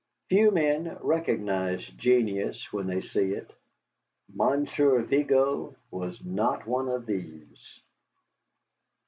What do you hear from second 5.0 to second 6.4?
Vigo was